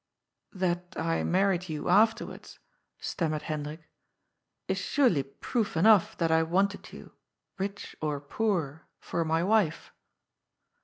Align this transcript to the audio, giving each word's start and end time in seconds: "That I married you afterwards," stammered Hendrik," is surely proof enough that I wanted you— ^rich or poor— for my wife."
"That 0.51 0.95
I 0.97 1.23
married 1.23 1.69
you 1.69 1.87
afterwards," 1.87 2.57
stammered 2.99 3.43
Hendrik," 3.43 3.87
is 4.67 4.79
surely 4.79 5.21
proof 5.21 5.77
enough 5.77 6.17
that 6.17 6.31
I 6.31 6.41
wanted 6.41 6.91
you— 6.91 7.11
^rich 7.59 7.93
or 8.01 8.19
poor— 8.19 8.87
for 8.99 9.23
my 9.23 9.43
wife." 9.43 9.91